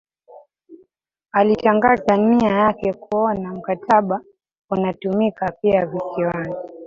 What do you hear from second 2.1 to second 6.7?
nia yake kuona mkataba unatumika pia Visiwani